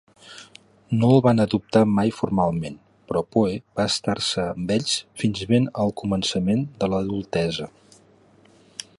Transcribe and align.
No 1.01 1.09
el 1.15 1.19
van 1.25 1.41
adoptar 1.43 1.81
mai 1.97 2.13
formalment, 2.19 2.79
però 3.11 3.21
Poe 3.35 3.53
va 3.79 3.85
estar-se 3.93 4.45
amb 4.55 4.73
ells 4.77 4.95
fins 5.23 5.43
ben 5.51 5.69
al 5.83 5.93
començament 6.03 6.65
de 6.81 6.89
l'adultesa. 6.95 7.69